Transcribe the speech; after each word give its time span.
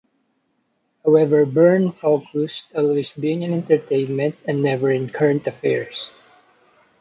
However 1.05 1.45
Byrne 1.45 1.91
focused 1.91 2.73
always 2.73 3.11
being 3.11 3.43
in 3.43 3.53
entertainment 3.53 4.35
and 4.47 4.63
never 4.63 4.89
in 4.89 5.07
current 5.07 5.45
affairs. 5.45 6.09